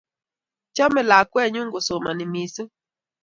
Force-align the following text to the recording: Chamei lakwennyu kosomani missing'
Chamei 0.75 1.07
lakwennyu 1.09 1.61
kosomani 1.73 2.23
missing' 2.31 2.71